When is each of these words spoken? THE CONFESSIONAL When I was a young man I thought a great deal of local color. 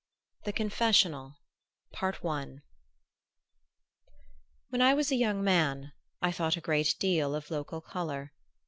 THE 0.45 0.53
CONFESSIONAL 0.53 1.35
When 2.31 2.51
I 4.81 4.95
was 4.95 5.11
a 5.11 5.15
young 5.15 5.43
man 5.43 5.91
I 6.23 6.31
thought 6.31 6.57
a 6.57 6.59
great 6.59 6.95
deal 6.97 7.35
of 7.35 7.51
local 7.51 7.81
color. 7.81 8.33